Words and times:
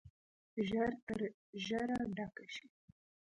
ژر 0.67 0.91
تر 1.07 1.21
ژره 1.65 1.99
ډکه 2.17 2.45
شي. 2.53 2.67